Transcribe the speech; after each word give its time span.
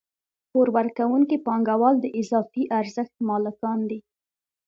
پور 0.49 0.67
ورکوونکي 0.77 1.37
پانګوال 1.45 1.95
د 2.01 2.05
اضافي 2.21 2.63
ارزښت 2.79 3.15
مالکان 3.29 3.79
دي 3.89 3.99